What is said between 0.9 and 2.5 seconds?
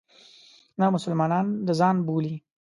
مسلمانان د ځان بولي.